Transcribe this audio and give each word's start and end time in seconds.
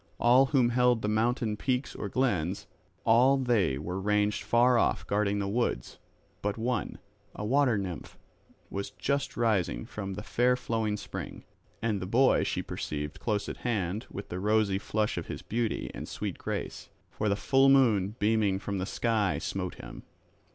All 0.19 0.47
who 0.47 0.69
held 0.69 1.03
the 1.03 1.07
mountain 1.07 1.55
peaks 1.55 1.93
or 1.93 2.09
glens, 2.09 2.65
all 3.05 3.37
they 3.37 3.77
were 3.77 4.01
ranged 4.01 4.41
far 4.41 4.79
off 4.79 5.05
guarding 5.05 5.37
the 5.37 5.47
woods; 5.47 5.99
but 6.41 6.57
one, 6.57 6.97
a 7.35 7.45
water 7.45 7.77
nymph 7.77 8.17
was 8.71 8.89
just 8.89 9.37
rising 9.37 9.85
from 9.85 10.15
the 10.15 10.23
fair 10.23 10.55
flowing 10.55 10.97
spring; 10.97 11.43
and 11.83 11.99
the 12.01 12.07
boy 12.07 12.43
she 12.43 12.63
perceived 12.63 13.19
close 13.19 13.47
at 13.47 13.57
hand 13.57 14.07
with 14.09 14.29
the 14.29 14.39
rosy 14.39 14.79
flush 14.79 15.19
of 15.19 15.27
his 15.27 15.43
beauty 15.43 15.91
and 15.93 16.07
sweet 16.09 16.39
grace. 16.39 16.89
For 17.11 17.29
the 17.29 17.35
full 17.35 17.69
moon 17.69 18.15
beaming 18.17 18.57
from 18.57 18.79
the 18.79 18.87
sky 18.87 19.37
smote 19.37 19.75
him. 19.75 20.01